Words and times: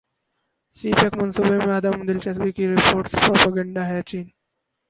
سی 0.77 0.87
pack 0.91 1.13
منصوبوں 1.17 1.59
میں 1.65 1.75
عدم 1.77 2.05
دلچسپی 2.07 2.51
کی 2.51 2.67
رپورٹس 2.67 3.11
پروپیگنڈا 3.23 3.87
ہیں 3.87 4.01
چین 4.09 4.25